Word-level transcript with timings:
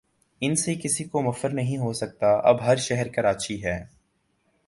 ان 0.41 0.55
سے 0.55 0.75
کسی 0.75 1.03
کو 1.03 1.21
مفر 1.21 1.49
نہیں 1.49 1.77
ہو 1.77 1.93
سکتا 1.93 2.27
اب 2.43 2.65
ہر 2.65 2.75
شہر 2.75 3.07
کراچی 3.07 3.63
ہے۔ 3.63 3.77